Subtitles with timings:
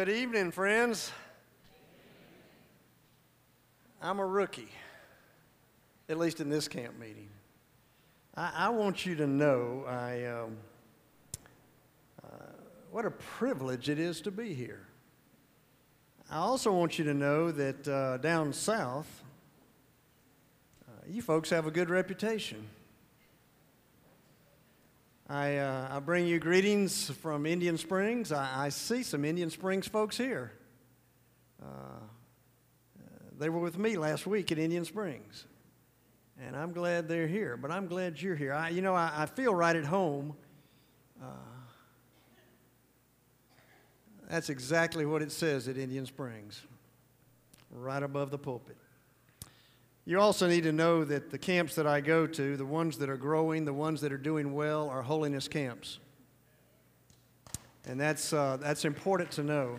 [0.00, 1.12] Good evening, friends.
[4.00, 4.70] I'm a rookie,
[6.08, 7.28] at least in this camp meeting.
[8.34, 10.56] I, I want you to know I, um,
[12.24, 12.28] uh,
[12.90, 14.86] what a privilege it is to be here.
[16.30, 19.22] I also want you to know that uh, down south,
[20.88, 22.66] uh, you folks have a good reputation.
[25.30, 28.32] I, uh, I bring you greetings from Indian Springs.
[28.32, 30.50] I, I see some Indian Springs folks here.
[31.62, 31.66] Uh,
[33.38, 35.44] they were with me last week at Indian Springs.
[36.44, 38.52] And I'm glad they're here, but I'm glad you're here.
[38.52, 40.34] I, you know, I, I feel right at home.
[41.22, 41.26] Uh,
[44.28, 46.60] that's exactly what it says at Indian Springs,
[47.70, 48.79] right above the pulpit.
[50.10, 53.08] You also need to know that the camps that I go to, the ones that
[53.08, 56.00] are growing, the ones that are doing well, are holiness camps.
[57.86, 59.78] And that's, uh, that's important to know.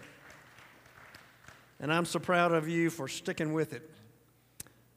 [1.81, 3.91] And I'm so proud of you for sticking with it.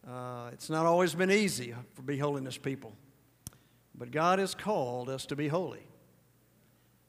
[0.09, 2.93] Uh, it's not always been easy for be holiness people,
[3.97, 5.83] but God has called us to be holy.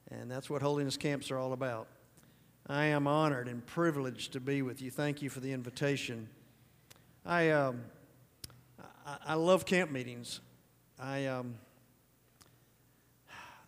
[0.09, 1.89] And that's what holiness camps are all about.
[2.65, 4.89] I am honored and privileged to be with you.
[4.89, 6.27] Thank you for the invitation.
[7.23, 7.51] I.
[7.51, 7.81] Um,
[9.05, 10.39] I, love camp meetings.
[10.99, 11.55] I, um,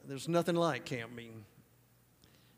[0.08, 1.46] there's nothing like camp meeting.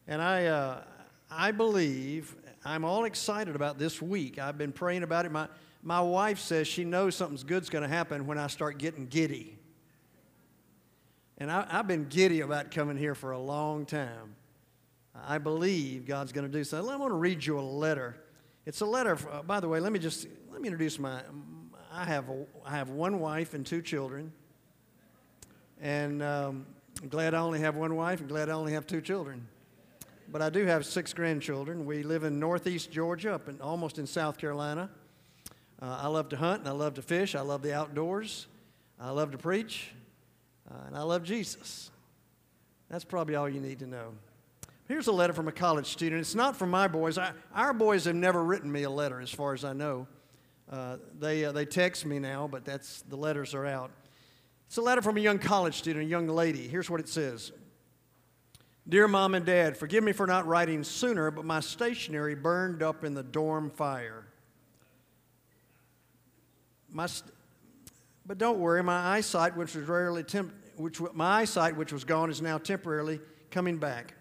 [0.08, 0.84] And I, uh,
[1.30, 4.40] I believe, I'm all excited about this week.
[4.40, 5.32] I've been praying about it.
[5.32, 5.48] My,
[5.84, 9.58] my wife says she knows something's good's going to happen when I start getting giddy.
[11.38, 14.36] And I, have been giddy about coming here for a long time.
[15.28, 16.90] I believe God's going to do something.
[16.90, 18.16] I want to read you a letter.
[18.66, 21.22] It's a letter, uh, by the way, let me just, let me introduce my,
[22.00, 24.32] I have, a, I have one wife and two children.
[25.82, 26.66] And um,
[27.02, 29.46] I'm glad I only have one wife and glad I only have two children.
[30.32, 31.86] But I do have six grandchildren.
[31.86, 34.90] We live in northeast Georgia, up in, almost in South Carolina.
[35.82, 37.36] Uh, I love to hunt and I love to fish.
[37.36, 38.48] I love the outdoors.
[38.98, 39.92] I love to preach.
[40.72, 41.92] Uh, and I love Jesus.
[42.90, 44.14] That's probably all you need to know.
[44.88, 46.22] Here's a letter from a college student.
[46.22, 47.18] It's not from my boys.
[47.18, 50.08] I, our boys have never written me a letter, as far as I know.
[50.70, 53.92] Uh, they, uh, they text me now, but that's, the letters are out.
[54.68, 56.68] It's a letter from a young college student, a young lady.
[56.68, 57.52] Here's what it says
[58.88, 63.04] Dear mom and dad, forgive me for not writing sooner, but my stationery burned up
[63.04, 64.26] in the dorm fire.
[66.92, 67.34] My st-
[68.26, 72.30] but don't worry, my eyesight, which was rarely temp- which my eyesight, which was gone,
[72.30, 73.20] is now temporarily
[73.50, 74.14] coming back.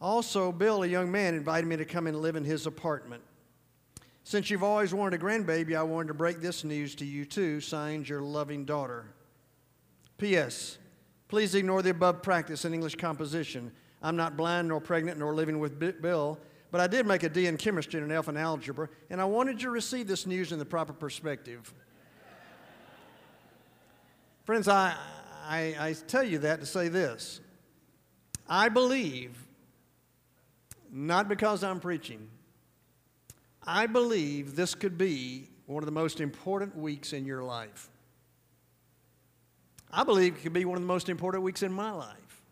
[0.00, 3.22] Also, Bill, a young man, invited me to come and live in his apartment.
[4.26, 7.60] Since you've always wanted a grandbaby, I wanted to break this news to you too.
[7.60, 9.04] Signed, your loving daughter.
[10.18, 10.78] P.S.
[11.28, 13.70] Please ignore the above practice in English composition.
[14.02, 16.40] I'm not blind nor pregnant nor living with Bill,
[16.72, 19.24] but I did make a D in chemistry and an F in algebra, and I
[19.26, 21.72] wanted you to receive this news in the proper perspective.
[24.42, 24.96] Friends, I,
[25.44, 27.40] I, I tell you that to say this.
[28.48, 29.46] I believe,
[30.90, 32.28] not because I'm preaching,
[33.66, 37.90] I believe this could be one of the most important weeks in your life.
[39.90, 42.42] I believe it could be one of the most important weeks in my life.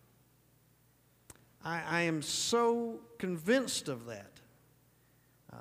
[1.64, 4.32] I, I am so convinced of that.
[5.52, 5.56] Uh,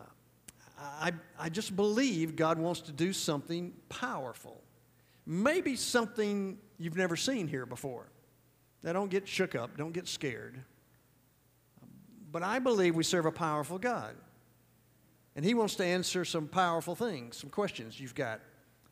[0.79, 4.61] I, I just believe God wants to do something powerful.
[5.25, 8.07] Maybe something you've never seen here before.
[8.81, 10.59] Now, don't get shook up, don't get scared.
[12.31, 14.15] But I believe we serve a powerful God.
[15.35, 18.39] And He wants to answer some powerful things, some questions you've got.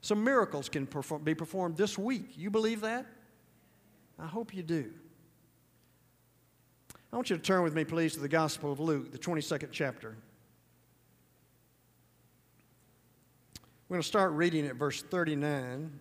[0.02, 2.35] Some miracles can perform, be performed this week.
[2.35, 3.06] You believe that?
[4.18, 4.91] I hope you do.
[7.12, 9.69] I want you to turn with me, please, to the Gospel of Luke, the 22nd
[9.72, 10.16] chapter.
[13.90, 15.99] We're going to start reading at verse 39.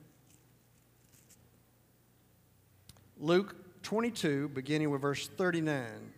[3.19, 6.10] Luke 22, beginning with verse 39.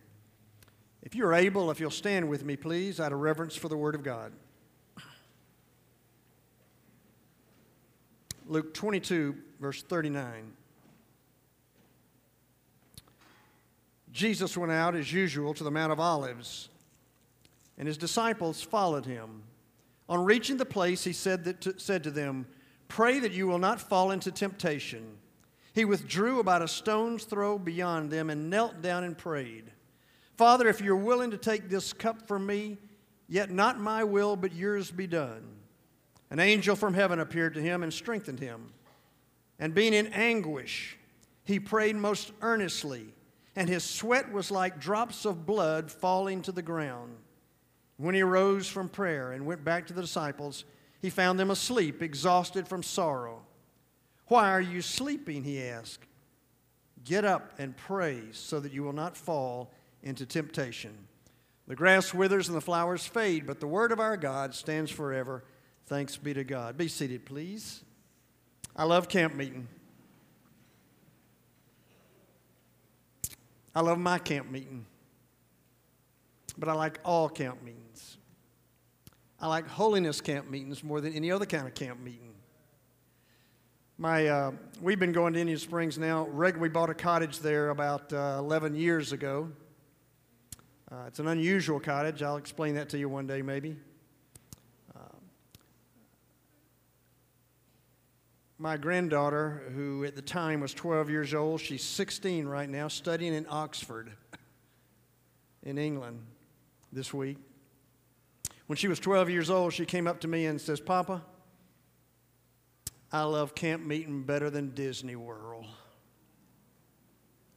[1.03, 3.93] If you're able, if you'll stand with me, please, out of reverence for the Word
[3.93, 4.31] of God.
[8.47, 10.53] Luke 22, verse 39.
[14.13, 16.69] Jesus went out as usual to the Mount of Olives,
[17.77, 19.43] and his disciples followed him.
[20.07, 22.45] On reaching the place, he said, that to, said to them,
[22.87, 25.17] Pray that you will not fall into temptation.
[25.73, 29.71] He withdrew about a stone's throw beyond them and knelt down and prayed.
[30.35, 32.77] Father, if you're willing to take this cup from me,
[33.27, 35.43] yet not my will, but yours be done.
[36.31, 38.73] An angel from heaven appeared to him and strengthened him.
[39.59, 40.97] And being in anguish,
[41.45, 43.13] he prayed most earnestly,
[43.55, 47.15] and his sweat was like drops of blood falling to the ground.
[47.97, 50.65] When he arose from prayer and went back to the disciples,
[51.01, 53.43] he found them asleep, exhausted from sorrow.
[54.27, 55.43] Why are you sleeping?
[55.43, 56.07] He asked.
[57.03, 59.71] Get up and pray so that you will not fall
[60.03, 61.07] into temptation.
[61.67, 65.43] The grass withers and the flowers fade, but the word of our God stands forever.
[65.85, 66.77] Thanks be to God.
[66.77, 67.83] Be seated, please.
[68.75, 69.67] I love camp meeting.
[73.75, 74.85] I love my camp meeting.
[76.57, 78.17] But I like all camp meetings.
[79.39, 82.33] I like holiness camp meetings more than any other kind of camp meeting.
[83.97, 84.51] My, uh,
[84.81, 86.27] we've been going to Indian Springs now.
[86.27, 89.49] Reg, we bought a cottage there about uh, 11 years ago.
[90.93, 92.21] Uh, it's an unusual cottage.
[92.21, 93.75] I'll explain that to you one day, maybe.
[94.95, 94.99] Uh,
[98.59, 103.33] my granddaughter, who at the time was 12 years old, she's 16 right now, studying
[103.33, 104.11] in Oxford,
[105.63, 106.19] in England,
[106.91, 107.37] this week.
[108.67, 111.23] When she was 12 years old, she came up to me and says, Papa,
[113.11, 115.65] I love camp meeting better than Disney World,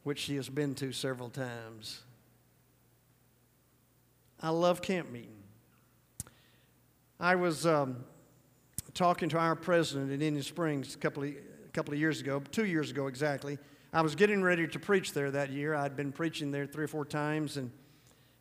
[0.01, 2.01] which she has been to several times.
[4.39, 5.37] I love camp meeting.
[7.19, 8.03] I was um,
[8.93, 12.41] talking to our president in Indian Springs a couple, of, a couple of years ago,
[12.51, 13.57] two years ago exactly.
[13.91, 15.73] I was getting ready to preach there that year.
[15.73, 17.71] I'd been preaching there three or four times, and,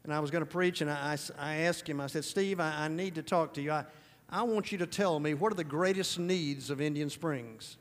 [0.05, 2.85] and I was going to preach, and I, I, asked him, I said, Steve, I,
[2.85, 3.73] I need to talk to you.
[3.73, 3.85] I,
[4.29, 7.79] I want you to tell me what are the greatest needs of Indian Springs?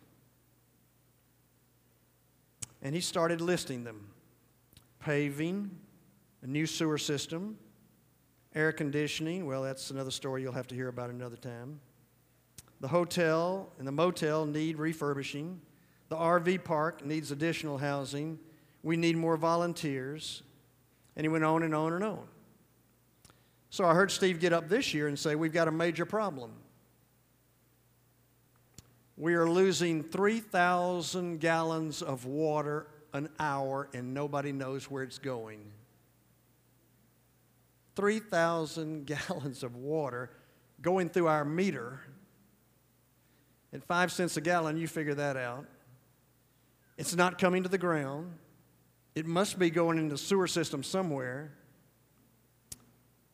[2.81, 4.07] And he started listing them
[5.00, 5.69] paving,
[6.44, 7.57] a new sewer system,
[8.56, 11.81] Air conditioning, well, that's another story you'll have to hear about another time.
[12.80, 15.60] The hotel and the motel need refurbishing.
[16.10, 18.40] The RV park needs additional housing.
[18.81, 20.44] We need more volunteers.
[21.16, 22.28] And he went on and on and on.
[23.69, 26.52] So I heard Steve get up this year and say, We've got a major problem.
[29.18, 35.62] We are losing 3,000 gallons of water an hour, and nobody knows where it's going.
[37.95, 40.31] 3,000 gallons of water
[40.81, 42.01] going through our meter.
[43.74, 45.65] At five cents a gallon, you figure that out.
[46.97, 48.33] It's not coming to the ground.
[49.15, 51.53] It must be going in the sewer system somewhere.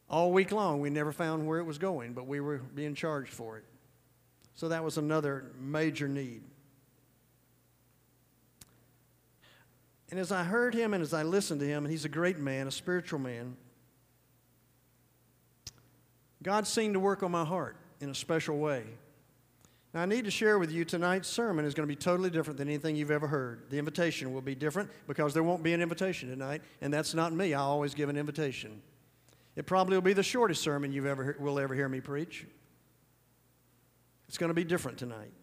[0.09, 3.31] All week long, we never found where it was going, but we were being charged
[3.31, 3.63] for it.
[4.55, 6.43] So that was another major need.
[10.11, 12.37] And as I heard him and as I listened to him, and he's a great
[12.37, 13.55] man, a spiritual man,
[16.43, 18.83] God seemed to work on my heart in a special way.
[19.93, 22.57] Now, I need to share with you tonight's sermon is going to be totally different
[22.57, 23.69] than anything you've ever heard.
[23.69, 27.33] The invitation will be different because there won't be an invitation tonight, and that's not
[27.33, 27.53] me.
[27.53, 28.81] I always give an invitation.
[29.55, 32.45] It probably will be the shortest sermon you ever will ever hear me preach.
[34.29, 35.33] It's going to be different tonight.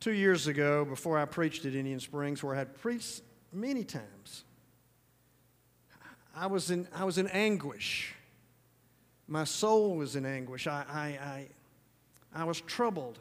[0.00, 3.22] Two years ago, before I preached at Indian Springs, where I had preached
[3.52, 4.44] many times,
[6.34, 8.13] I was in, I was in anguish
[9.26, 10.66] my soul was in anguish.
[10.66, 11.48] I, I, I,
[12.34, 13.18] I was troubled.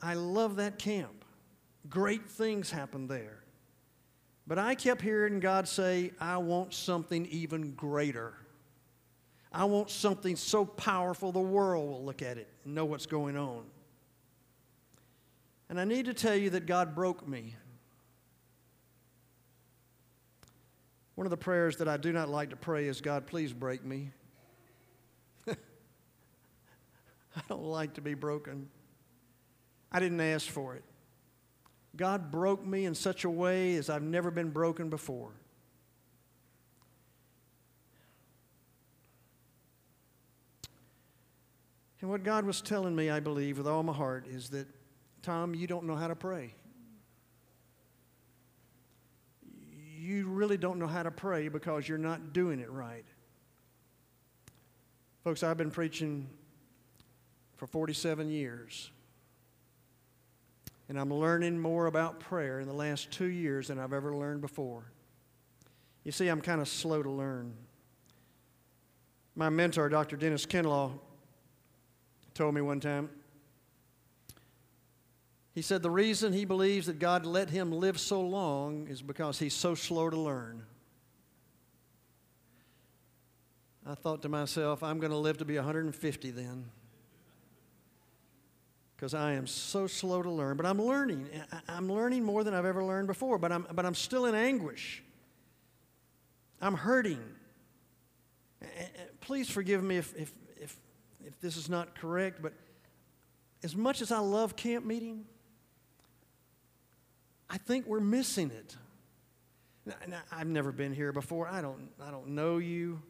[0.00, 1.24] I love that camp.
[1.88, 3.42] Great things happened there.
[4.46, 8.34] But I kept hearing God say, I want something even greater.
[9.52, 13.36] I want something so powerful the world will look at it and know what's going
[13.36, 13.64] on.
[15.68, 17.54] And I need to tell you that God broke me.
[21.14, 23.84] One of the prayers that I do not like to pray is, God, please break
[23.84, 24.10] me.
[27.36, 28.68] I don't like to be broken.
[29.90, 30.84] I didn't ask for it.
[31.96, 35.32] God broke me in such a way as I've never been broken before.
[42.00, 44.66] And what God was telling me, I believe, with all my heart, is that,
[45.22, 46.52] Tom, you don't know how to pray.
[49.96, 53.04] You really don't know how to pray because you're not doing it right.
[55.22, 56.26] Folks, I've been preaching
[57.62, 58.90] for 47 years.
[60.88, 64.40] And I'm learning more about prayer in the last two years than I've ever learned
[64.40, 64.90] before.
[66.02, 67.54] You see, I'm kind of slow to learn.
[69.36, 70.16] My mentor, Dr.
[70.16, 70.90] Dennis Kinlaw,
[72.34, 73.08] told me one time,
[75.54, 79.38] he said the reason he believes that God let him live so long is because
[79.38, 80.64] he's so slow to learn.
[83.86, 86.64] I thought to myself, I'm going to live to be 150 then
[89.02, 90.56] because I am so slow to learn.
[90.56, 91.28] But I'm learning.
[91.68, 95.02] I'm learning more than I've ever learned before, but I'm, but I'm still in anguish.
[96.60, 97.18] I'm hurting.
[99.20, 100.76] Please forgive me if, if, if,
[101.26, 102.52] if this is not correct, but
[103.64, 105.24] as much as I love camp meeting,
[107.50, 108.76] I think we're missing it.
[110.06, 111.48] Now, I've never been here before.
[111.48, 113.02] I don't, I don't know you.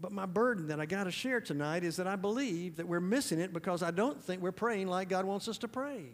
[0.00, 3.00] But my burden that I got to share tonight is that I believe that we're
[3.00, 6.04] missing it because I don't think we're praying like God wants us to pray.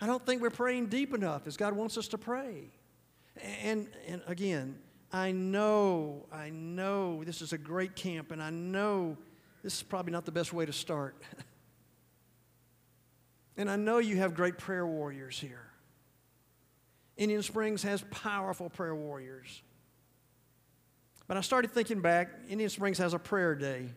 [0.00, 2.70] I don't think we're praying deep enough as God wants us to pray.
[3.62, 4.78] And, and again,
[5.12, 9.16] I know, I know this is a great camp, and I know
[9.62, 11.22] this is probably not the best way to start.
[13.56, 15.70] and I know you have great prayer warriors here.
[17.16, 19.62] Indian Springs has powerful prayer warriors.
[21.26, 23.88] But I started thinking back, Indian Springs has a prayer day.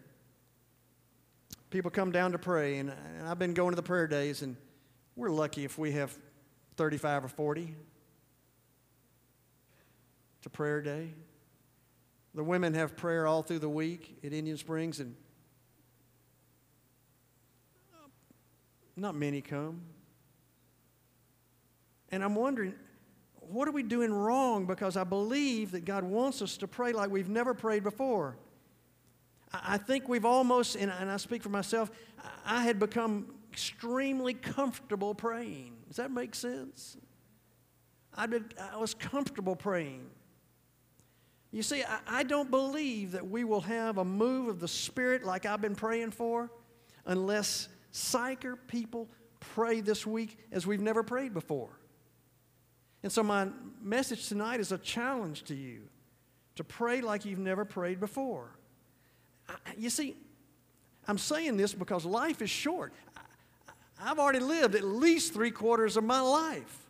[1.70, 2.94] People come down to pray, and
[3.26, 4.56] I've been going to the prayer days, and
[5.16, 6.18] we're lucky if we have
[6.78, 7.76] 35 or 40.
[10.48, 11.10] to prayer day.
[12.34, 15.16] The women have prayer all through the week at Indian Springs, and
[18.96, 19.82] not many come.
[22.10, 22.76] And I'm wondering,
[23.50, 24.66] what are we doing wrong?
[24.66, 28.38] Because I believe that God wants us to pray like we've never prayed before.
[29.54, 31.90] I think we've almost, and I speak for myself,
[32.46, 35.74] I had become extremely comfortable praying.
[35.88, 36.98] Does that make sense?
[38.14, 40.06] I, did, I was comfortable praying.
[41.52, 45.24] You see, I, I don't believe that we will have a move of the Spirit
[45.24, 46.52] like I've been praying for
[47.06, 49.08] unless Sychar people
[49.40, 51.70] pray this week as we've never prayed before.
[53.08, 53.48] And so, my
[53.82, 55.84] message tonight is a challenge to you
[56.58, 58.50] to pray like you've never prayed before.
[59.78, 60.18] You see,
[61.08, 62.92] I'm saying this because life is short.
[63.98, 66.86] I've already lived at least three quarters of my life,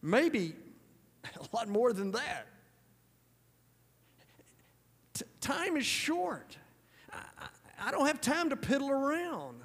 [0.00, 0.54] maybe
[1.24, 2.46] a lot more than that.
[5.12, 6.56] T- time is short.
[7.12, 7.18] I,
[7.84, 9.60] I don't have time to piddle around.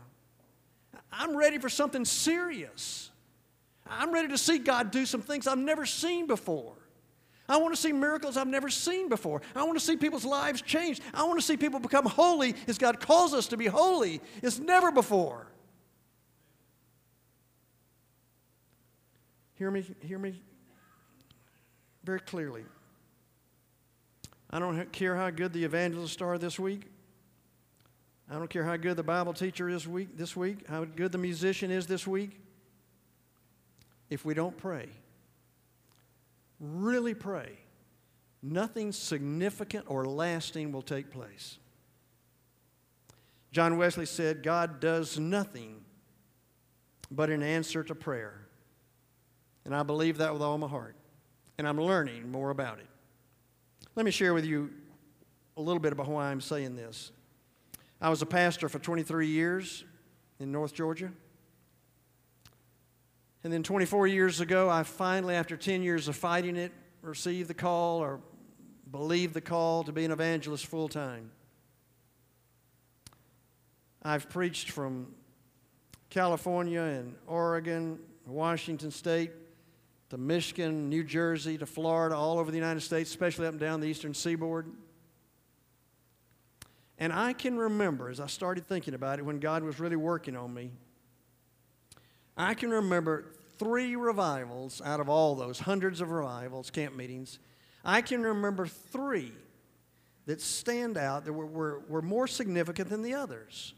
[1.10, 3.12] I'm ready for something serious.
[3.88, 6.74] I'm ready to see God do some things I've never seen before.
[7.48, 9.42] I want to see miracles I've never seen before.
[9.56, 11.00] I want to see people's lives change.
[11.14, 14.60] I want to see people become holy as God calls us to be holy as
[14.60, 15.48] never before.
[19.54, 20.42] Hear me, hear me
[22.04, 22.66] very clearly.
[24.50, 26.84] I don't care how good the evangelists are this week.
[28.30, 31.20] I don't care how good the Bible teacher is week, this week, how good the
[31.20, 32.40] musician is this week
[34.10, 34.90] if we don't pray,
[36.60, 37.58] really pray,
[38.42, 41.58] nothing significant or lasting will take place.
[43.52, 45.86] John Wesley said, God does nothing
[47.10, 48.42] but in answer to prayer.
[49.64, 50.96] And I believe that with all my heart.
[51.58, 52.88] And I'm learning more about it.
[53.96, 54.72] Let me share with you
[55.58, 57.12] a little bit about why I'm saying this.
[58.02, 59.86] I was a pastor for 23 years
[60.40, 61.12] in North Georgia.
[63.46, 66.72] And then 24 years ago, I finally, after 10 years of fighting it,
[67.04, 68.20] received the call or
[68.90, 71.30] believed the call to be an evangelist full time.
[74.02, 75.14] I've preached from
[76.10, 79.30] California and Oregon, Washington State,
[80.10, 83.80] to Michigan, New Jersey, to Florida, all over the United States, especially up and down
[83.80, 84.72] the eastern seaboard.
[86.98, 90.36] And I can remember, as I started thinking about it, when God was really working
[90.36, 90.72] on me,
[92.38, 93.26] I can remember
[93.58, 97.40] three revivals out of all those hundreds of revivals, camp meetings.
[97.84, 99.32] I can remember three
[100.26, 103.74] that stand out that were, were, were more significant than the others,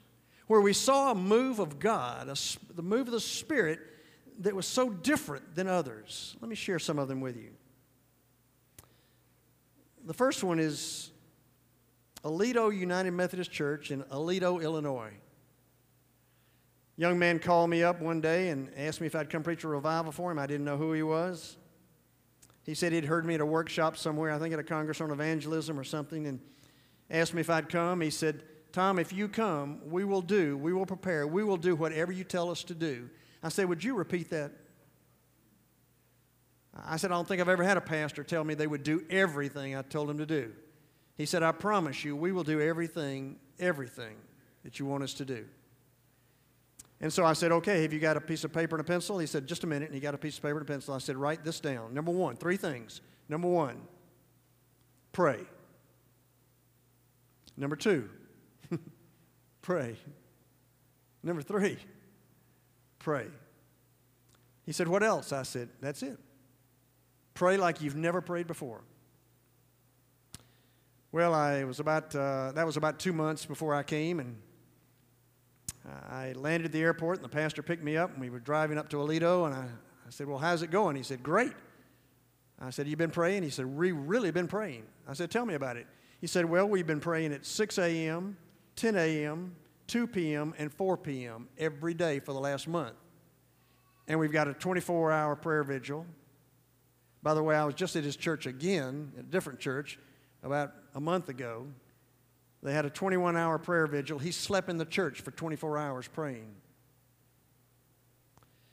[0.47, 2.35] where we saw a move of God, a,
[2.73, 3.79] the move of the Spirit
[4.39, 6.35] that was so different than others.
[6.41, 7.51] Let me share some of them with you.
[10.05, 11.11] The first one is
[12.23, 15.11] Aledo United Methodist Church in Aledo, Illinois
[16.97, 19.67] young man called me up one day and asked me if I'd come preach a
[19.67, 20.39] revival for him.
[20.39, 21.55] I didn't know who he was.
[22.63, 25.11] He said he'd heard me at a workshop somewhere, I think at a Congress on
[25.11, 26.41] Evangelism or something, and
[27.09, 28.01] asked me if I'd come.
[28.01, 31.75] He said, Tom, if you come, we will do, we will prepare, we will do
[31.75, 33.09] whatever you tell us to do.
[33.41, 34.51] I said, Would you repeat that?
[36.85, 39.03] I said, I don't think I've ever had a pastor tell me they would do
[39.09, 40.51] everything I told them to do.
[41.15, 44.15] He said, I promise you, we will do everything, everything
[44.63, 45.45] that you want us to do.
[46.99, 49.19] And so I said, okay, have you got a piece of paper and a pencil?
[49.19, 49.87] He said, just a minute.
[49.87, 50.93] And he got a piece of paper and a pencil.
[50.95, 51.93] I said, write this down.
[51.93, 53.01] Number one, three things.
[53.29, 53.77] Number one,
[55.11, 55.41] pray.
[57.55, 58.09] Number two,
[59.61, 59.95] pray.
[61.23, 61.77] Number three,
[63.07, 63.27] Pray.
[64.65, 65.31] He said, What else?
[65.31, 66.19] I said, That's it.
[67.33, 68.81] Pray like you've never prayed before.
[71.13, 74.35] Well, I was about, uh, that was about two months before I came, and
[76.09, 78.77] I landed at the airport, and the pastor picked me up, and we were driving
[78.77, 79.65] up to Aledo, and I,
[80.07, 80.95] I said, Well, how's it going?
[80.95, 81.53] He said, Great.
[82.59, 83.43] I said, You've been praying?
[83.43, 84.83] He said, We really been praying.
[85.07, 85.87] I said, Tell me about it.
[86.19, 88.37] He said, Well, we've been praying at 6 a.m.,
[88.75, 89.55] 10 a.m.,
[89.87, 91.47] 2 p.m., and 4 p.m.
[91.57, 92.95] every day for the last month.
[94.07, 96.05] And we've got a 24 hour prayer vigil.
[97.23, 99.99] By the way, I was just at his church again, at a different church,
[100.43, 101.67] about a month ago.
[102.63, 104.19] They had a 21 hour prayer vigil.
[104.19, 106.55] He slept in the church for 24 hours praying.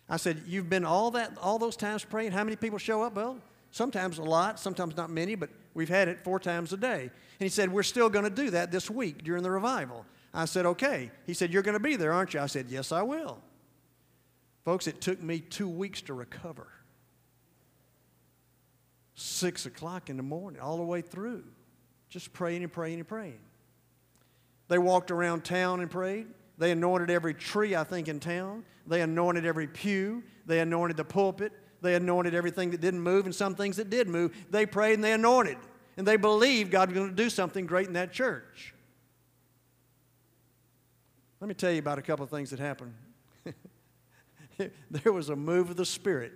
[0.08, 2.32] I said, You've been all that all those times praying?
[2.32, 3.14] How many people show up?
[3.14, 3.38] Well,
[3.70, 7.02] sometimes a lot, sometimes not many, but we've had it four times a day.
[7.02, 7.10] And
[7.40, 10.06] he said, We're still going to do that this week during the revival.
[10.32, 11.10] I said, Okay.
[11.26, 12.40] He said, You're going to be there, aren't you?
[12.40, 13.38] I said, Yes, I will.
[14.64, 16.66] Folks, it took me two weeks to recover.
[19.14, 21.44] Six o'clock in the morning, all the way through,
[22.08, 23.38] just praying and praying and praying.
[24.68, 26.26] They walked around town and prayed.
[26.58, 28.64] They anointed every tree, I think, in town.
[28.86, 30.22] They anointed every pew.
[30.46, 31.52] They anointed the pulpit.
[31.80, 34.34] They anointed everything that didn't move and some things that did move.
[34.50, 35.58] They prayed and they anointed.
[35.96, 38.74] And they believed God was going to do something great in that church.
[41.40, 42.94] Let me tell you about a couple of things that happened.
[44.90, 46.32] there was a move of the Spirit.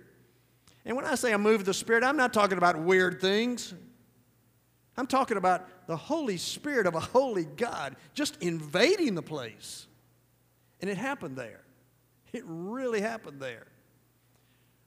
[0.85, 3.73] And when I say a move of the Spirit, I'm not talking about weird things.
[4.99, 9.87] I'm talking about the Holy Spirit of a holy God just invading the place.
[10.81, 11.61] And it happened there.
[12.33, 13.67] It really happened there.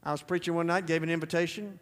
[0.03, 1.81] I was preaching one night, gave an invitation.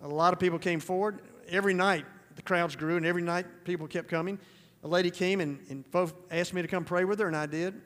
[0.00, 1.20] A lot of people came forward.
[1.46, 2.06] Every night,
[2.36, 4.38] the crowds grew, and every night, people kept coming.
[4.82, 5.84] A lady came and, and
[6.30, 7.82] asked me to come pray with her, and I did.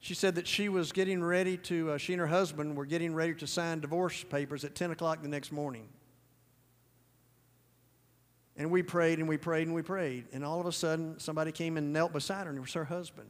[0.00, 3.14] She said that she was getting ready to, uh, she and her husband were getting
[3.14, 5.88] ready to sign divorce papers at 10 o'clock the next morning.
[8.56, 10.26] And we prayed and we prayed and we prayed.
[10.32, 12.84] And all of a sudden, somebody came and knelt beside her, and it was her
[12.84, 13.28] husband.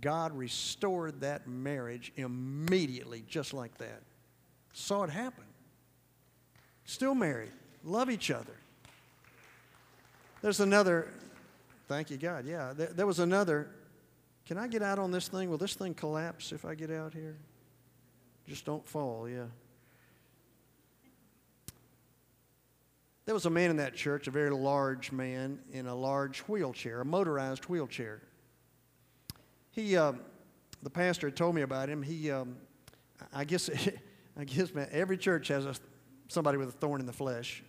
[0.00, 4.02] God restored that marriage immediately, just like that.
[4.74, 5.44] Saw it happen.
[6.84, 8.56] Still married, love each other.
[10.42, 11.08] There's another,
[11.88, 12.74] thank you, God, yeah.
[12.74, 13.70] There, there was another.
[14.44, 15.48] Can I get out on this thing?
[15.48, 17.38] Will this thing collapse if I get out here?
[18.46, 19.46] Just don't fall, yeah.
[23.26, 27.00] There was a man in that church, a very large man in a large wheelchair,
[27.00, 28.20] a motorized wheelchair.
[29.70, 30.12] He, uh,
[30.82, 32.02] the pastor told me about him.
[32.02, 32.56] He, um,
[33.32, 33.70] I guess,
[34.36, 35.74] I guess, man, every church has a,
[36.28, 37.64] somebody with a thorn in the flesh,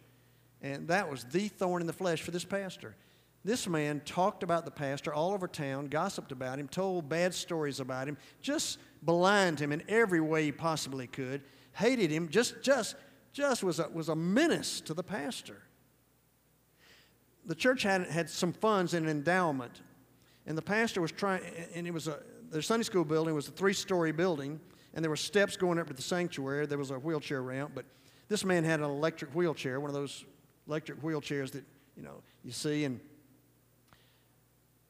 [0.61, 2.95] and that was the thorn in the flesh for this pastor.
[3.45, 7.79] This man talked about the pastor all over town, gossiped about him, told bad stories
[7.79, 12.95] about him, just blind him in every way he possibly could, hated him, just, just
[13.35, 15.61] just was a, was a menace to the pastor.
[17.45, 19.81] The church had, had some funds in an endowment,
[20.47, 21.41] and the pastor was trying,
[21.75, 22.19] and it was a,
[22.49, 24.59] the Sunday school building was a three story building,
[24.93, 26.65] and there were steps going up to the sanctuary.
[26.65, 27.83] There was a wheelchair ramp, but
[28.29, 30.23] this man had an electric wheelchair, one of those
[30.65, 31.65] electric wheelchairs that,
[31.97, 33.01] you know, you see, and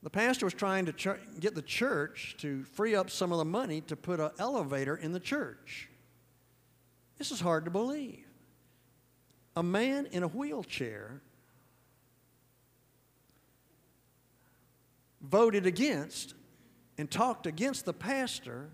[0.04, 3.46] the pastor was trying to ch- get the church to free up some of the
[3.46, 5.90] money to put an elevator in the church.
[7.18, 8.25] This is hard to believe
[9.56, 11.22] a man in a wheelchair
[15.22, 16.34] voted against
[16.98, 18.70] and talked against the pastor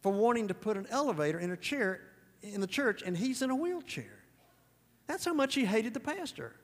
[0.00, 2.00] for wanting to put an elevator in a chair
[2.42, 4.18] in the church and he's in a wheelchair.
[5.06, 6.54] That's how much he hated the pastor.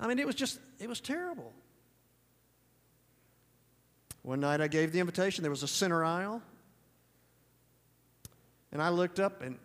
[0.00, 1.52] I mean, it was just, it was terrible.
[4.22, 6.40] One night I gave the invitation, there was a center aisle.
[8.72, 9.58] And I looked up and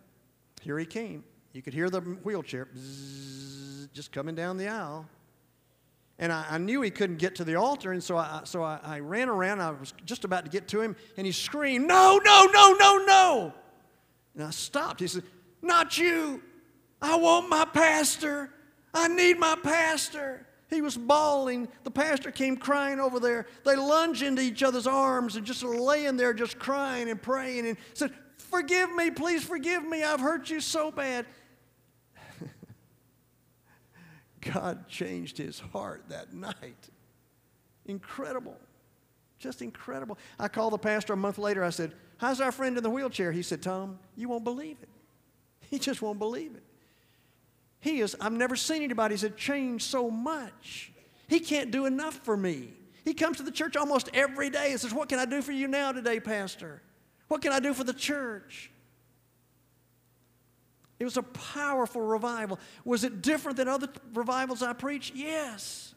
[0.62, 1.24] here he came.
[1.52, 5.06] You could hear the wheelchair bzzz, just coming down the aisle.
[6.18, 8.78] And I, I, knew he couldn't get to the altar, and so, I, so I,
[8.82, 9.60] I ran around.
[9.60, 13.04] I was just about to get to him, and he screamed, No, no, no, no,
[13.06, 13.54] no.
[14.34, 15.00] And I stopped.
[15.00, 15.22] He said,
[15.62, 16.42] Not you.
[17.00, 18.50] I want my pastor.
[18.92, 20.46] I need my pastor.
[20.68, 21.68] He was bawling.
[21.84, 23.46] The pastor came crying over there.
[23.64, 27.76] They lunged into each other's arms and just laying there, just crying and praying, and
[27.94, 30.02] said, Forgive me, please forgive me.
[30.02, 31.24] I've hurt you so bad.
[34.40, 36.88] God changed his heart that night.
[37.86, 38.56] Incredible.
[39.38, 40.18] Just incredible.
[40.38, 41.64] I called the pastor a month later.
[41.64, 43.32] I said, How's our friend in the wheelchair?
[43.32, 44.88] He said, Tom, you won't believe it.
[45.70, 46.64] He just won't believe it.
[47.80, 50.92] He is, I've never seen anybody that changed so much.
[51.28, 52.72] He can't do enough for me.
[53.04, 55.52] He comes to the church almost every day and says, What can I do for
[55.52, 56.82] you now today, Pastor?
[57.28, 58.70] What can I do for the church?
[61.00, 62.60] It was a powerful revival.
[62.84, 65.16] Was it different than other revivals I preached?
[65.16, 65.94] Yes.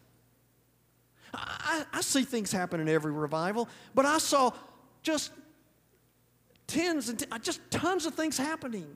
[1.33, 4.51] I, I see things happen in every revival, but I saw
[5.01, 5.31] just
[6.67, 8.95] tens and t- uh, just tons of things happening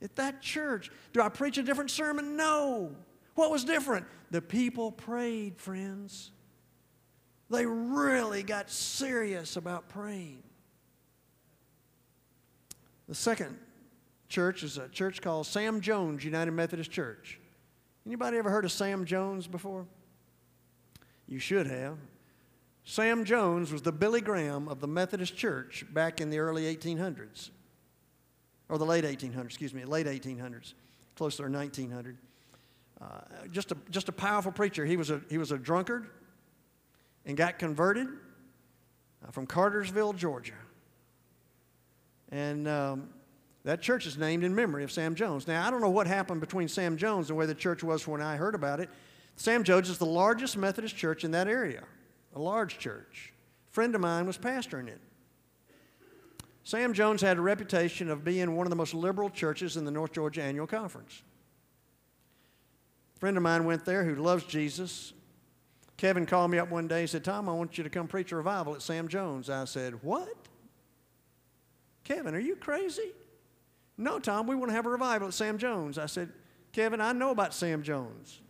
[0.00, 0.90] at that church.
[1.12, 2.34] Do I preach a different sermon?
[2.34, 2.92] No.
[3.34, 4.06] What was different?
[4.30, 6.30] The people prayed, friends.
[7.50, 10.42] They really got serious about praying.
[13.06, 13.58] The second
[14.32, 17.38] church is a church called Sam Jones United Methodist Church.
[18.06, 19.84] Anybody ever heard of Sam Jones before?
[21.28, 21.98] You should have.
[22.84, 27.50] Sam Jones was the Billy Graham of the Methodist Church back in the early 1800s,
[28.70, 30.72] or the late 1800s, excuse me, late 1800s,
[31.14, 32.16] closer to 1900.
[33.00, 33.06] Uh,
[33.50, 34.86] just, a, just a powerful preacher.
[34.86, 36.08] He was a, he was a drunkard
[37.26, 40.54] and got converted uh, from Cartersville, Georgia.
[42.30, 43.10] And um,
[43.64, 45.46] that church is named in memory of Sam Jones.
[45.46, 48.20] Now, I don't know what happened between Sam Jones and where the church was when
[48.20, 48.90] I heard about it.
[49.36, 51.84] Sam Jones is the largest Methodist church in that area,
[52.34, 53.32] a large church.
[53.70, 55.00] A friend of mine was pastoring it.
[56.64, 59.90] Sam Jones had a reputation of being one of the most liberal churches in the
[59.90, 61.22] North Georgia Annual Conference.
[63.16, 65.12] A friend of mine went there who loves Jesus.
[65.96, 68.32] Kevin called me up one day and said, Tom, I want you to come preach
[68.32, 69.48] a revival at Sam Jones.
[69.50, 70.34] I said, What?
[72.04, 73.12] Kevin, are you crazy?
[73.98, 75.98] No, Tom, we want to have a revival at Sam Jones.
[75.98, 76.30] I said,
[76.72, 78.40] Kevin, I know about Sam Jones.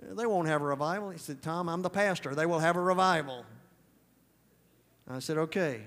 [0.00, 1.10] They won't have a revival.
[1.10, 2.34] He said, Tom, I'm the pastor.
[2.34, 3.44] They will have a revival.
[5.08, 5.82] I said, okay.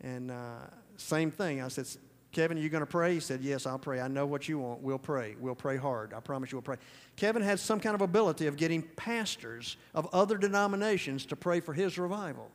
[0.00, 0.60] And uh,
[0.96, 1.60] same thing.
[1.60, 1.86] I said,
[2.34, 3.14] Kevin, are you going to pray?
[3.14, 4.00] He said, Yes, I'll pray.
[4.00, 4.82] I know what you want.
[4.82, 5.36] We'll pray.
[5.38, 6.12] We'll pray hard.
[6.12, 6.76] I promise you we'll pray.
[7.16, 11.72] Kevin had some kind of ability of getting pastors of other denominations to pray for
[11.72, 12.50] his revival.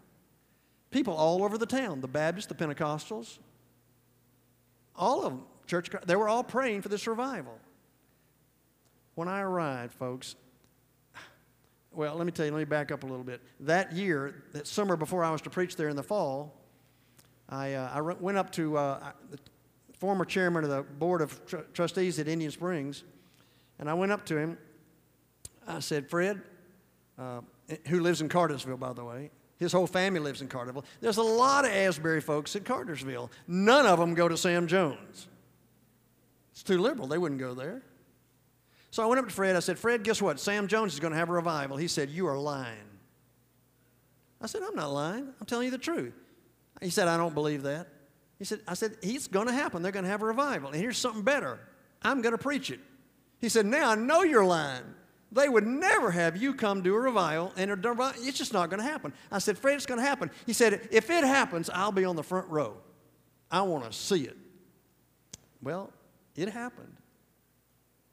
[0.92, 3.38] People all over the town, the Baptists, the Pentecostals,
[5.00, 7.58] all of them, church, they were all praying for this revival.
[9.16, 10.36] When I arrived, folks,
[11.92, 13.42] well, let me tell you, let me back up a little bit.
[13.62, 16.54] That year, that summer before I was to preach there in the fall,
[17.48, 19.40] I, uh, I went up to uh, the
[19.98, 23.04] former chairman of the board of tr- trustees at Indian Springs,
[23.80, 24.58] and I went up to him.
[25.68, 26.42] I said, Fred,
[27.18, 27.42] uh,
[27.88, 30.86] who lives in Cartersville, by the way, his whole family lives in Cartersville.
[31.02, 33.30] There's a lot of Asbury folks in Cartersville.
[33.46, 35.28] None of them go to Sam Jones.
[36.54, 37.08] It's too liberal.
[37.08, 37.82] They wouldn't go there.
[38.92, 39.56] So I went up to Fred.
[39.56, 40.40] I said, Fred, guess what?
[40.40, 41.78] Sam Jones is going to have a revival.
[41.78, 42.78] He said, You are lying.
[44.42, 45.28] I said, I'm not lying.
[45.40, 46.14] I'm telling you the truth.
[46.82, 47.88] He said, I don't believe that.
[48.40, 49.84] He said, I said, It's going to happen.
[49.84, 50.70] They're going to have a revival.
[50.70, 51.60] And here's something better
[52.02, 52.80] I'm going to preach it.
[53.40, 54.96] He said, Now I know you're lying.
[55.32, 58.82] They would never have you come do a revival, and a, it's just not going
[58.82, 59.14] to happen.
[59.32, 60.32] I said, Fred, it's going to happen.
[60.46, 62.78] He said, If it happens, I'll be on the front row.
[63.52, 64.38] I want to see it.
[65.62, 65.92] Well,
[66.36, 66.96] it happened.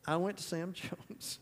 [0.06, 0.72] I went to Sam
[1.08, 1.38] Jones.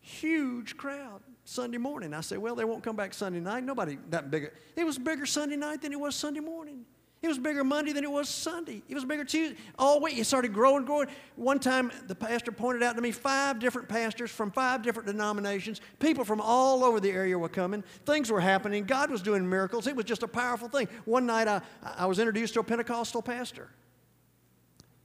[0.00, 2.14] Huge crowd Sunday morning.
[2.14, 3.64] I said, Well, they won't come back Sunday night.
[3.64, 4.50] Nobody that big.
[4.76, 6.86] It was bigger Sunday night than it was Sunday morning.
[7.20, 8.80] It was bigger Monday than it was Sunday.
[8.88, 9.56] It was bigger Tuesday.
[9.76, 11.08] All week, it started growing, growing.
[11.34, 15.80] One time, the pastor pointed out to me five different pastors from five different denominations.
[15.98, 17.82] People from all over the area were coming.
[18.06, 18.84] Things were happening.
[18.84, 19.88] God was doing miracles.
[19.88, 20.86] It was just a powerful thing.
[21.06, 23.68] One night, I, I was introduced to a Pentecostal pastor.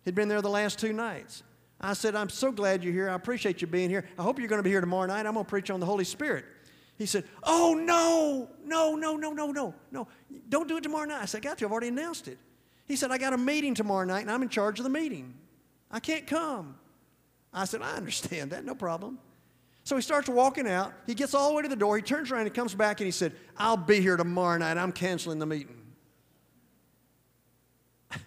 [0.05, 1.41] He'd been there the last two nights.
[1.81, 3.09] I said, I'm so glad you're here.
[3.09, 4.05] I appreciate you being here.
[4.19, 5.25] I hope you're going to be here tomorrow night.
[5.25, 6.45] I'm going to preach on the Holy Spirit.
[7.03, 10.07] He said, Oh, no, no, no, no, no, no, no.
[10.47, 11.21] Don't do it tomorrow night.
[11.21, 11.67] I said, I got you.
[11.67, 12.37] I've already announced it.
[12.85, 15.33] He said, I got a meeting tomorrow night and I'm in charge of the meeting.
[15.91, 16.75] I can't come.
[17.53, 18.63] I said, I understand that.
[18.63, 19.19] No problem.
[19.83, 20.93] So he starts walking out.
[21.05, 21.97] He gets all the way to the door.
[21.97, 24.77] He turns around and comes back and he said, I'll be here tomorrow night.
[24.77, 25.81] I'm canceling the meeting.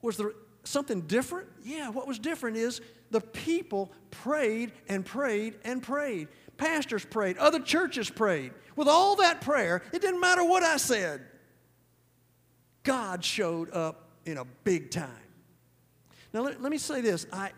[0.00, 0.30] Was there
[0.62, 1.48] something different?
[1.64, 6.28] Yeah, what was different is the people prayed and prayed and prayed.
[6.62, 8.52] Pastors prayed, other churches prayed.
[8.76, 11.20] With all that prayer, it didn't matter what I said.
[12.84, 15.10] God showed up in a big time.
[16.32, 17.26] Now, let, let me say this.
[17.32, 17.50] I,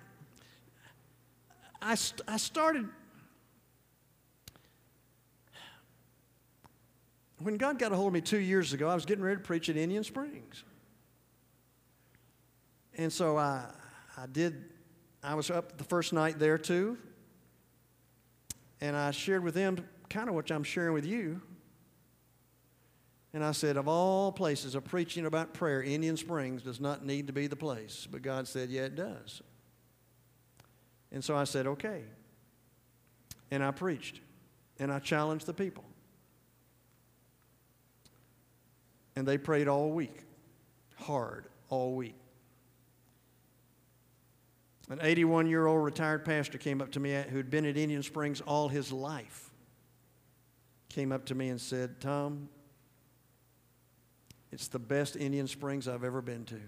[1.83, 2.89] I, I started,
[7.41, 9.43] when God got a hold of me two years ago, I was getting ready to
[9.43, 10.65] preach at Indian Springs.
[12.97, 13.67] And so I,
[14.17, 14.65] I did,
[15.23, 16.97] I was up the first night there too.
[18.85, 19.79] And I shared with them
[20.11, 21.41] kind of what I'm sharing with you.
[23.33, 27.29] And I said, of all places of preaching about prayer, Indian Springs does not need
[27.29, 28.07] to be the place.
[28.11, 29.41] But God said, yeah, it does.
[31.11, 32.03] And so I said, okay.
[33.51, 34.21] and I preached
[34.79, 35.85] and I challenged the people.
[39.17, 40.25] And they prayed all week,
[40.97, 42.17] hard all week.
[44.91, 48.41] An 81 year old retired pastor came up to me who'd been at Indian Springs
[48.43, 49.51] all his life.
[50.91, 52.49] Came up to me and said, Tom,
[54.53, 56.61] it's the best Indian Springs I've ever been to.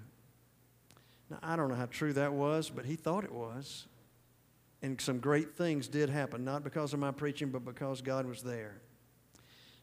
[1.30, 3.86] Now, I don't know how true that was, but he thought it was.
[4.82, 8.42] And some great things did happen, not because of my preaching, but because God was
[8.42, 8.80] there.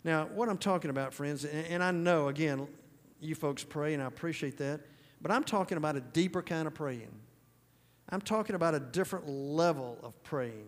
[0.03, 2.67] Now, what I'm talking about, friends, and I know, again,
[3.19, 4.81] you folks pray, and I appreciate that,
[5.21, 7.11] but I'm talking about a deeper kind of praying.
[8.09, 10.67] I'm talking about a different level of praying.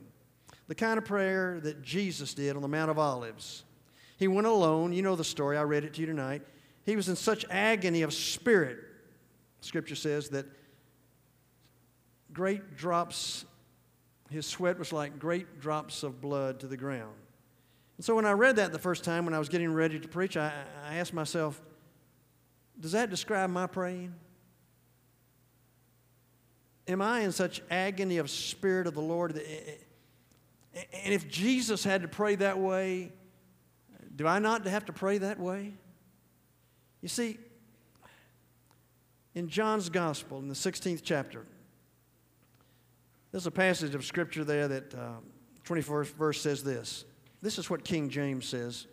[0.68, 3.64] The kind of prayer that Jesus did on the Mount of Olives.
[4.18, 4.94] He went alone.
[4.94, 5.58] You know the story.
[5.58, 6.42] I read it to you tonight.
[6.86, 8.78] He was in such agony of spirit,
[9.62, 10.46] Scripture says, that
[12.32, 13.46] great drops,
[14.30, 17.16] his sweat was like great drops of blood to the ground.
[17.98, 20.08] And so when I read that the first time when I was getting ready to
[20.08, 20.52] preach, I,
[20.88, 21.62] I asked myself,
[22.80, 24.14] does that describe my praying?
[26.88, 29.34] Am I in such agony of spirit of the Lord?
[29.34, 29.72] That, eh, eh,
[30.76, 33.12] eh, and if Jesus had to pray that way,
[34.16, 35.74] do I not have to pray that way?
[37.02, 37.38] You see,
[39.34, 41.46] in John's Gospel, in the 16th chapter,
[43.32, 45.10] there's a passage of Scripture there that uh,
[45.66, 47.04] 24th verse says this.
[47.42, 48.88] This is what King James says.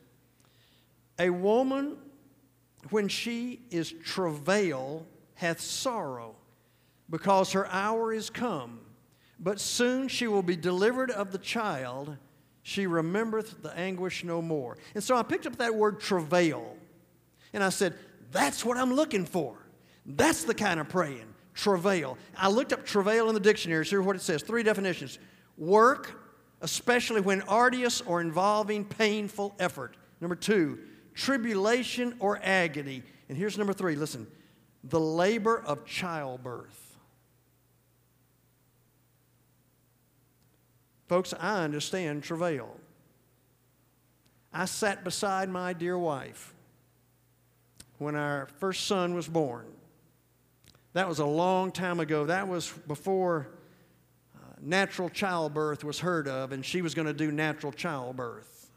[1.18, 1.96] A woman,
[2.90, 6.36] when she is travail, hath sorrow
[7.12, 8.80] because her hour is come.
[9.38, 12.16] But soon she will be delivered of the child.
[12.62, 14.78] She remembereth the anguish no more.
[14.94, 16.76] And so I picked up that word travail.
[17.52, 17.94] And I said,
[18.30, 19.58] that's what I'm looking for.
[20.06, 21.26] That's the kind of praying.
[21.54, 22.16] Travail.
[22.34, 23.84] I looked up travail in the dictionary.
[23.84, 25.18] Here's what it says three definitions
[25.58, 26.18] work,
[26.62, 29.98] especially when arduous or involving painful effort.
[30.22, 30.78] Number two,
[31.12, 33.02] tribulation or agony.
[33.28, 34.26] And here's number three listen,
[34.84, 36.81] the labor of childbirth.
[41.12, 42.74] Folks, I understand travail.
[44.50, 46.54] I sat beside my dear wife
[47.98, 49.66] when our first son was born.
[50.94, 52.24] That was a long time ago.
[52.24, 53.48] That was before
[54.34, 58.70] uh, natural childbirth was heard of, and she was going to do natural childbirth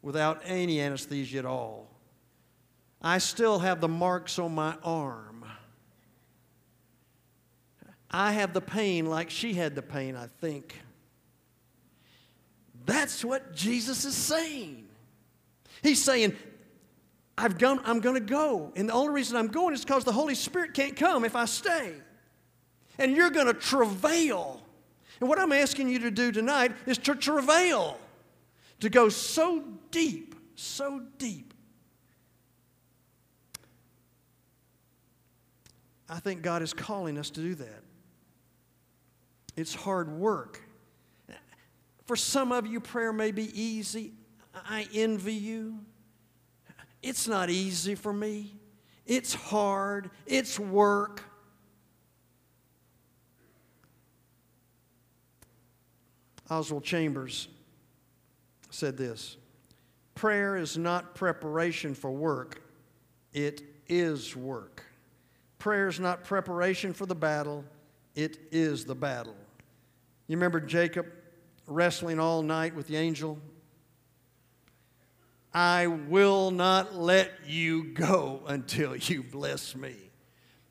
[0.00, 1.90] without any anesthesia at all.
[3.02, 5.44] I still have the marks on my arm.
[8.12, 10.76] I have the pain like she had the pain, I think.
[12.90, 14.88] That's what Jesus is saying.
[15.80, 16.34] He's saying,
[17.38, 18.72] I've gone, I'm going to go.
[18.74, 21.44] And the only reason I'm going is because the Holy Spirit can't come if I
[21.44, 21.92] stay.
[22.98, 24.60] And you're going to travail.
[25.20, 27.96] And what I'm asking you to do tonight is to travail,
[28.80, 31.54] to go so deep, so deep.
[36.08, 37.84] I think God is calling us to do that.
[39.56, 40.60] It's hard work.
[42.10, 44.14] For some of you, prayer may be easy.
[44.52, 45.78] I envy you.
[47.04, 48.56] It's not easy for me.
[49.06, 50.10] It's hard.
[50.26, 51.22] It's work.
[56.50, 57.46] Oswald Chambers
[58.70, 59.36] said this
[60.16, 62.60] Prayer is not preparation for work,
[63.32, 64.82] it is work.
[65.60, 67.64] Prayer is not preparation for the battle,
[68.16, 69.36] it is the battle.
[70.26, 71.06] You remember Jacob
[71.70, 73.38] wrestling all night with the angel?
[75.52, 79.94] I will not let you go until you bless me.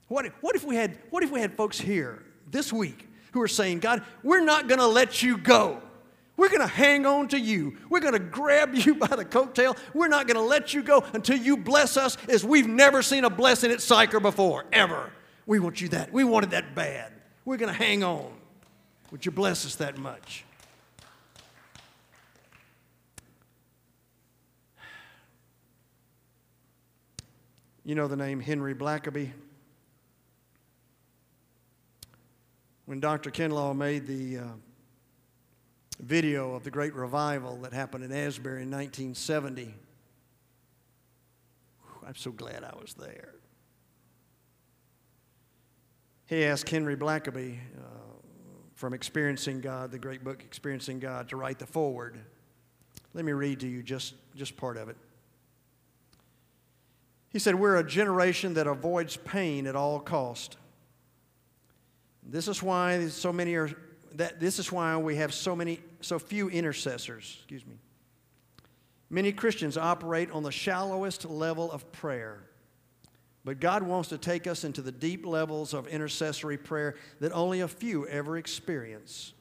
[0.08, 3.42] What if, what if, we, had, what if we had folks here this week who
[3.42, 5.82] are saying, God, we're not going to let you go.
[6.38, 7.78] We're going to hang on to you.
[7.90, 9.78] We're going to grab you by the coattail.
[9.94, 13.26] We're not going to let you go until you bless us as we've never seen
[13.26, 15.12] a blessing at Sychar before, ever.
[15.46, 16.14] We want you that.
[16.14, 17.12] We wanted that bad.
[17.44, 18.32] We're going to hang on.
[19.12, 20.46] Would you bless us that much?
[27.90, 29.32] You know the name Henry Blackaby?
[32.86, 33.32] When Dr.
[33.32, 34.44] Kinlaw made the uh,
[36.00, 39.74] video of the great revival that happened in Asbury in 1970,
[42.06, 43.34] I'm so glad I was there.
[46.28, 47.82] He asked Henry Blackaby uh,
[48.76, 52.20] from Experiencing God, the great book Experiencing God, to write the foreword.
[53.16, 54.98] Let me read to you just, just part of it.
[57.32, 60.58] He said, We're a generation that avoids pain at all cost.
[62.24, 63.72] This is why so many are
[64.16, 67.38] that this is why we have so many, so few intercessors.
[67.40, 67.76] Excuse me.
[69.10, 72.44] Many Christians operate on the shallowest level of prayer.
[73.46, 77.62] But God wants to take us into the deep levels of intercessory prayer that only
[77.62, 79.34] a few ever experience.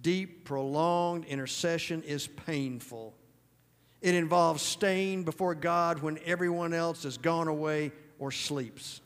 [0.00, 3.14] Deep, prolonged intercession is painful.
[4.00, 9.00] It involves staying before God when everyone else has gone away or sleeps.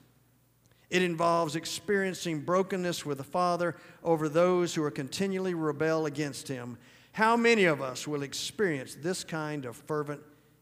[0.91, 6.77] It involves experiencing brokenness with the Father over those who are continually rebel against Him.
[7.13, 10.21] How many of us will experience this kind of fervent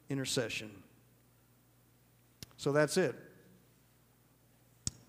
[0.09, 0.71] intercession?
[2.57, 3.17] So that's it.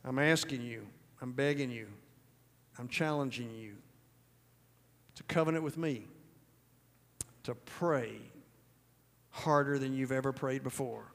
[0.04, 0.88] I'm asking you,
[1.22, 1.88] I'm begging you,
[2.80, 3.76] I'm challenging you
[5.16, 6.08] to covenant with me,
[7.44, 8.31] to pray
[9.32, 11.12] harder than you've ever prayed before,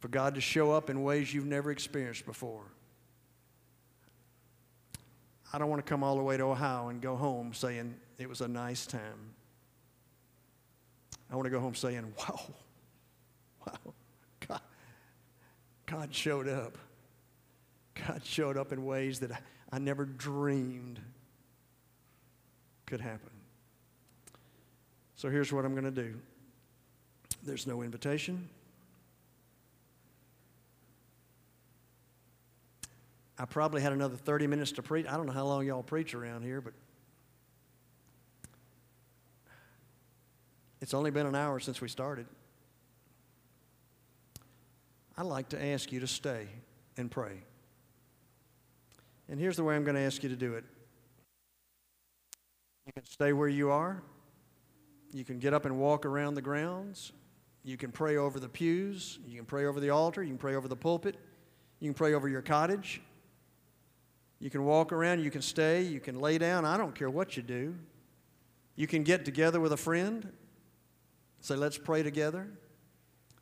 [0.00, 2.64] for God to show up in ways you've never experienced before.
[5.52, 8.28] I don't want to come all the way to Ohio and go home saying it
[8.28, 9.34] was a nice time.
[11.30, 12.40] I want to go home saying, wow,
[13.66, 13.94] wow,
[14.46, 14.60] God,
[15.86, 16.76] God showed up.
[18.06, 19.38] God showed up in ways that I,
[19.72, 21.00] I never dreamed
[22.86, 23.30] could happen.
[25.16, 26.14] So here's what I'm going to do
[27.42, 28.48] there's no invitation.
[33.38, 35.06] I probably had another 30 minutes to preach.
[35.06, 36.74] I don't know how long y'all preach around here, but
[40.82, 42.26] it's only been an hour since we started.
[45.16, 46.48] I'd like to ask you to stay
[46.98, 47.42] and pray.
[49.28, 50.64] And here's the way I'm going to ask you to do it
[52.86, 54.02] you can stay where you are,
[55.12, 57.12] you can get up and walk around the grounds,
[57.62, 60.54] you can pray over the pews, you can pray over the altar, you can pray
[60.54, 61.16] over the pulpit,
[61.78, 63.02] you can pray over your cottage.
[64.40, 66.64] You can walk around, you can stay, you can lay down.
[66.64, 67.74] I don't care what you do.
[68.74, 70.32] You can get together with a friend,
[71.40, 72.48] say, let's pray together.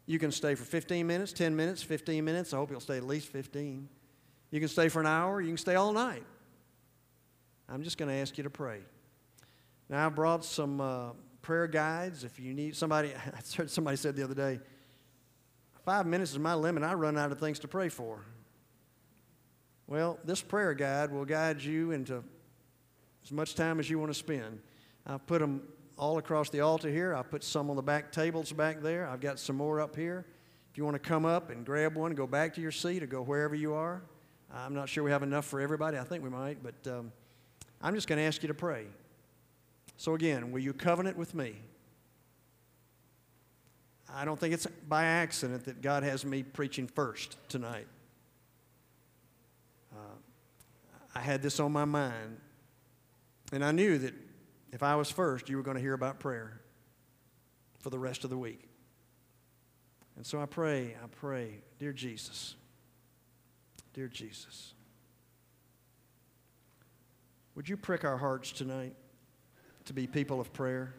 [0.06, 2.52] You can stay for 15 minutes, 10 minutes, 15 minutes.
[2.52, 3.88] I hope you'll stay at least 15.
[4.50, 6.24] You can stay for an hour, you can stay all night.
[7.68, 8.80] I'm just going to ask you to pray.
[9.88, 11.10] Now, I brought some uh,
[11.48, 12.24] prayer guides.
[12.24, 14.60] If you need somebody, I heard somebody said the other day,
[15.86, 16.82] five minutes is my limit.
[16.82, 18.20] I run out of things to pray for.
[19.86, 22.22] Well, this prayer guide will guide you into
[23.24, 24.60] as much time as you want to spend.
[25.06, 25.62] I've put them
[25.96, 27.14] all across the altar here.
[27.14, 29.08] I've put some on the back tables back there.
[29.08, 30.26] I've got some more up here.
[30.70, 33.06] If you want to come up and grab one, go back to your seat or
[33.06, 34.02] go wherever you are.
[34.52, 35.96] I'm not sure we have enough for everybody.
[35.96, 37.10] I think we might, but um,
[37.80, 38.84] I'm just going to ask you to pray.
[39.98, 41.56] So, again, will you covenant with me?
[44.14, 47.88] I don't think it's by accident that God has me preaching first tonight.
[49.92, 50.16] Uh,
[51.16, 52.38] I had this on my mind.
[53.52, 54.14] And I knew that
[54.72, 56.60] if I was first, you were going to hear about prayer
[57.80, 58.68] for the rest of the week.
[60.16, 62.54] And so I pray, I pray, dear Jesus,
[63.94, 64.74] dear Jesus,
[67.56, 68.94] would you prick our hearts tonight
[69.88, 70.94] to be people of prayer?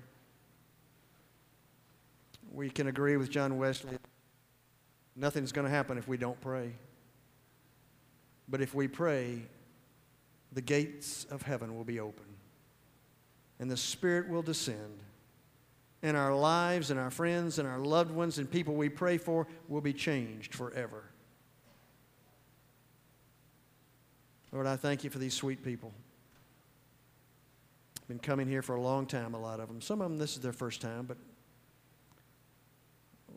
[2.52, 3.97] We can agree with John Wesley.
[5.15, 6.73] Nothing's going to happen if we don't pray.
[8.47, 9.43] But if we pray,
[10.52, 12.25] the gates of heaven will be open
[13.60, 14.99] and the Spirit will descend.
[16.02, 19.47] And our lives and our friends and our loved ones and people we pray for
[19.67, 21.04] will be changed forever.
[24.52, 25.93] Lord, I thank you for these sweet people.
[28.10, 29.82] Been coming here for a long time, a lot of them.
[29.82, 31.15] Some of them, this is their first time, but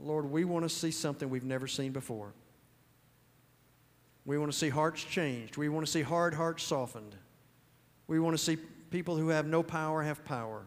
[0.00, 2.32] Lord, we want to see something we've never seen before.
[4.24, 5.58] We want to see hearts changed.
[5.58, 7.14] We want to see hard hearts softened.
[8.06, 8.56] We want to see
[8.90, 10.62] people who have no power have power.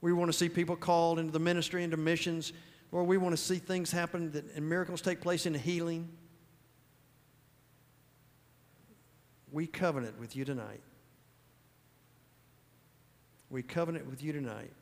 [0.00, 2.54] We want to see people called into the ministry, into missions.
[2.92, 6.08] Or we want to see things happen that, and miracles take place in healing.
[9.52, 10.80] We covenant with you tonight.
[13.50, 14.72] We covenant with you tonight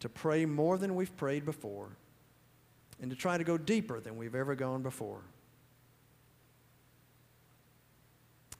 [0.00, 1.88] to pray more than we've prayed before
[3.00, 5.22] and to try to go deeper than we've ever gone before.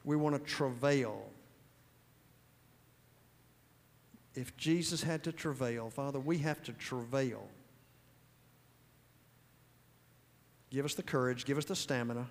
[0.05, 1.23] We want to travail.
[4.35, 7.47] If Jesus had to travail, Father, we have to travail.
[10.71, 12.27] Give us the courage, give us the stamina,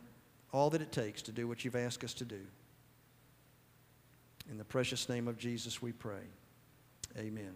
[0.52, 2.42] all that it takes to do what you've asked us to do.
[4.52, 6.24] In the precious name of Jesus, we pray.
[7.18, 7.54] Amen.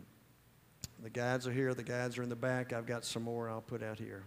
[1.01, 2.73] The guides are here, the guides are in the back.
[2.73, 4.23] I've got some more I'll put out here.